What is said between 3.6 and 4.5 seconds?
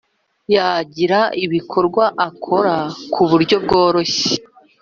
bworoshye